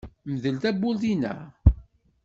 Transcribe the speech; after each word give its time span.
Mdel 0.33 0.55
tawwurt-inna. 0.63 1.33